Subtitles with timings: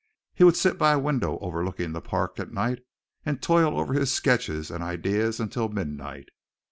[0.33, 2.79] He would sit by a window overlooking the park at night
[3.23, 6.29] and toil over his sketches and ideas until midnight.